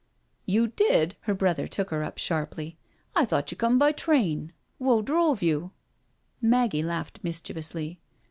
"You 0.47 0.65
did?'* 0.69 1.15
Her 1.29 1.35
brother 1.35 1.67
took 1.67 1.91
her 1.91 2.03
up 2.03 2.17
sharply." 2.17 2.75
I 3.15 3.23
thought 3.23 3.51
you 3.51 3.55
come 3.57 3.77
by 3.77 3.91
train— 3.91 4.51
^w'o 4.81 5.05
drove 5.05 5.43
you?" 5.43 5.73
Maggie 6.41 6.81
laughed 6.81 7.19
misdhievously. 7.21 7.99